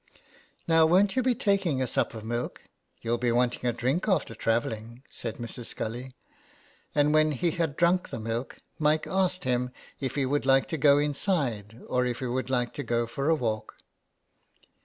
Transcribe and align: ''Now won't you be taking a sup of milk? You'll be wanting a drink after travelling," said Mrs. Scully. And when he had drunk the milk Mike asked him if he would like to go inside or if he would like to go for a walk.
''Now 0.67 0.87
won't 0.87 1.15
you 1.15 1.21
be 1.21 1.35
taking 1.35 1.79
a 1.79 1.85
sup 1.85 2.15
of 2.15 2.25
milk? 2.25 2.63
You'll 3.03 3.19
be 3.19 3.31
wanting 3.31 3.67
a 3.69 3.71
drink 3.71 4.07
after 4.07 4.33
travelling," 4.33 5.03
said 5.11 5.35
Mrs. 5.35 5.67
Scully. 5.67 6.15
And 6.95 7.13
when 7.13 7.33
he 7.33 7.51
had 7.51 7.77
drunk 7.77 8.09
the 8.09 8.19
milk 8.19 8.57
Mike 8.79 9.05
asked 9.05 9.43
him 9.43 9.69
if 9.99 10.15
he 10.15 10.25
would 10.25 10.43
like 10.47 10.67
to 10.69 10.77
go 10.79 10.97
inside 10.97 11.83
or 11.85 12.03
if 12.07 12.17
he 12.17 12.25
would 12.25 12.49
like 12.49 12.73
to 12.73 12.83
go 12.83 13.05
for 13.05 13.29
a 13.29 13.35
walk. 13.35 13.75